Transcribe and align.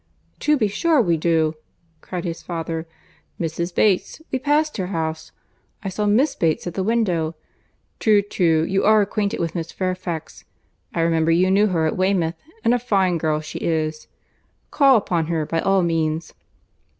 "To 0.39 0.57
be 0.57 0.67
sure 0.67 0.99
we 0.99 1.15
do," 1.15 1.53
cried 2.01 2.23
his 2.23 2.41
father; 2.41 2.87
"Mrs. 3.39 3.75
Bates—we 3.75 4.39
passed 4.39 4.77
her 4.77 4.87
house—I 4.87 5.89
saw 5.89 6.07
Miss 6.07 6.33
Bates 6.33 6.65
at 6.65 6.73
the 6.73 6.81
window. 6.81 7.35
True, 7.99 8.23
true, 8.23 8.63
you 8.63 8.83
are 8.83 9.03
acquainted 9.03 9.39
with 9.39 9.53
Miss 9.53 9.71
Fairfax; 9.71 10.43
I 10.91 11.01
remember 11.01 11.29
you 11.29 11.51
knew 11.51 11.67
her 11.67 11.85
at 11.85 11.97
Weymouth, 11.97 12.33
and 12.63 12.73
a 12.73 12.79
fine 12.79 13.19
girl 13.19 13.41
she 13.41 13.59
is. 13.59 14.07
Call 14.71 14.97
upon 14.97 15.27
her, 15.27 15.45
by 15.45 15.59
all 15.59 15.83
means." 15.83 16.33